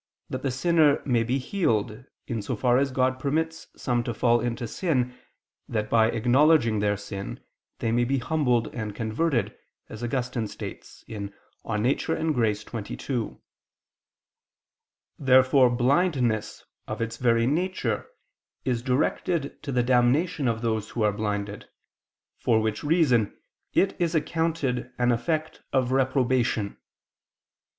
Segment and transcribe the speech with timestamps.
[0.31, 4.39] that the sinner may be healed, in so far as God permits some to fall
[4.41, 5.15] into sin,
[5.69, 7.39] that by acknowledging their sin,
[7.77, 9.55] they may be humbled and converted,
[9.89, 12.09] as Augustine states (De Nat.
[12.09, 12.57] et Grat.
[12.57, 13.37] xxii).
[15.19, 18.07] Therefore blindness, of its very nature,
[18.65, 21.69] is directed to the damnation of those who are blinded;
[22.39, 23.37] for which reason
[23.75, 26.75] it is accounted an effect of reprobation.